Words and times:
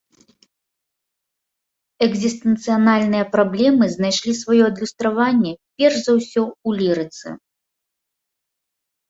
Экзістэнцыяльныя 2.07 3.25
праблемы 3.35 3.83
знайшлі 3.97 4.33
сваё 4.41 4.63
адлюстраванне 4.71 5.53
перш 5.83 5.95
за 6.09 6.13
ўсё 6.19 6.43
ў 6.49 6.69
лірыцы. 6.83 7.27